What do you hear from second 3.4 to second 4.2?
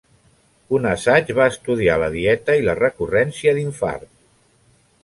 d'infart.